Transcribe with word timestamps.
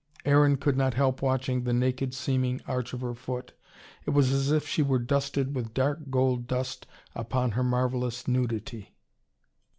Aaron 0.25 0.57
could 0.57 0.75
not 0.75 0.95
help 0.95 1.21
watching 1.21 1.63
the 1.63 1.73
naked 1.75 2.15
seeming 2.15 2.59
arch 2.67 2.91
of 2.93 3.01
her 3.01 3.13
foot. 3.13 3.53
It 4.03 4.09
was 4.09 4.31
as 4.31 4.51
if 4.51 4.67
she 4.67 4.81
were 4.81 4.97
dusted 4.97 5.53
with 5.55 5.75
dark 5.75 6.09
gold 6.09 6.47
dust 6.47 6.87
upon 7.13 7.51
her 7.51 7.63
marvellous 7.63 8.27
nudity. 8.27 8.95